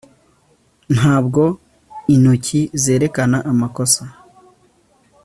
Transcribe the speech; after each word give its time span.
ntabwo 0.95 1.43
intoki 2.13 2.61
zerekana 2.83 3.37
amakosa 3.51 4.03